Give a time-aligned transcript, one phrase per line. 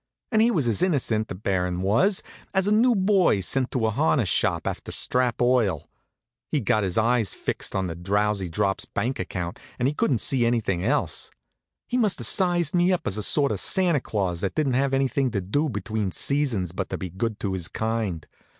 [0.31, 2.23] And he was as innocent, the Baron was,
[2.55, 5.87] as a new boy sent to the harness shop after strap oil.
[6.51, 10.43] He'd got his eyes fixed on the Drowsy Drops bank account, and he couldn't see
[10.43, 11.29] anything else.
[11.87, 14.95] He must have sized me up as a sort of Santa Claus that didn't have
[14.95, 18.25] anything to do between seasons but to be good to his kind.